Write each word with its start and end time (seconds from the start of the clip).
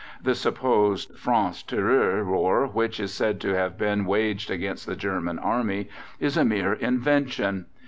The 0.19 0.33
supposed 0.33 1.15
"France 1.15 1.61
Tireur" 1.61 2.25
War, 2.25 2.65
which 2.65 2.99
is 2.99 3.13
said 3.13 3.39
to 3.41 3.49
have 3.53 3.77
been 3.77 4.05
waged 4.05 4.49
against 4.49 4.87
the 4.87 4.95
German 4.95 5.37
Army, 5.37 5.89
is 6.19 6.37
a 6.37 6.43
mere 6.43 6.73
invention. 6.73 7.67